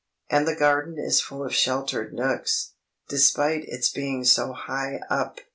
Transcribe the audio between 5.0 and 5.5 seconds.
up.